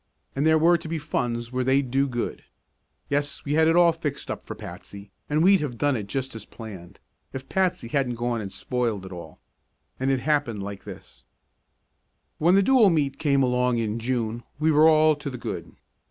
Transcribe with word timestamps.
And 0.35 0.47
there 0.47 0.57
were 0.57 0.79
to 0.79 0.87
be 0.87 0.97
funds 0.97 1.51
where 1.51 1.63
they'd 1.63 1.91
do 1.91 2.07
good. 2.07 2.43
Yes, 3.07 3.45
we 3.45 3.53
had 3.53 3.67
it 3.67 3.75
all 3.75 3.91
fixed 3.91 4.31
up 4.31 4.47
for 4.47 4.55
Patsy 4.55 5.11
and 5.29 5.43
we'd 5.43 5.59
have 5.59 5.77
done 5.77 5.95
it 5.95 6.07
just 6.07 6.33
as 6.33 6.43
planned 6.43 6.99
if 7.33 7.47
Patsy 7.47 7.87
hadn't 7.87 8.15
gone 8.15 8.41
and 8.41 8.51
spoiled 8.51 9.05
it 9.05 9.11
all. 9.11 9.37
And 9.99 10.09
it 10.09 10.21
happened 10.21 10.63
like 10.63 10.85
this: 10.85 11.23
When 12.39 12.55
the 12.55 12.63
Dual 12.63 12.89
Meet 12.89 13.19
came 13.19 13.43
along 13.43 13.77
in 13.77 13.99
June 13.99 14.41
we 14.57 14.71
were 14.71 14.87
all 14.89 15.15
to 15.17 15.29
the 15.29 15.37
good. 15.37 15.71